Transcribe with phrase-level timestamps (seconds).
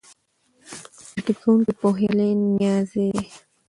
[1.11, 3.23] ترتیب کوونکی پوهیالی نیازی دی.